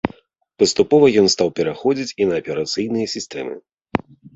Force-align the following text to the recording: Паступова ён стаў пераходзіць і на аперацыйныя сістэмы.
Паступова 0.63 1.11
ён 1.23 1.27
стаў 1.35 1.53
пераходзіць 1.61 2.15
і 2.21 2.31
на 2.33 2.43
аперацыйныя 2.45 3.07
сістэмы. 3.17 3.55